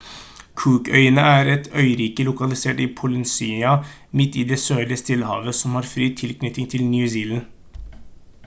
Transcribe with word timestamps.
cook-øyene 0.59 1.25
er 1.39 1.49
et 1.55 1.67
øyrike 1.81 2.23
lokalisert 2.29 2.79
i 2.85 2.89
polynesia 3.01 3.75
midt 4.21 4.39
i 4.43 4.47
det 4.53 4.59
sørlige 4.65 4.97
stillehavet 5.03 5.55
som 5.59 5.75
har 5.79 5.91
fri 5.91 6.09
tilknytning 6.23 6.71
til 6.73 6.85
new 6.95 7.07
zealand 7.17 7.97